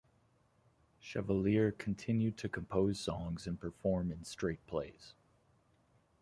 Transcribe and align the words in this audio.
Chevalier 0.99 1.71
continued 1.71 2.35
to 2.39 2.49
compose 2.49 2.99
songs 2.99 3.45
and 3.45 3.59
perform 3.59 4.11
in 4.11 4.23
straight 4.23 4.65
plays. 4.65 5.13